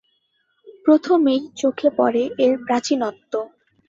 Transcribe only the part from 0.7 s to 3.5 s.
প্রথমেই চোখে পড়ে এর প্রাচীনত্ব।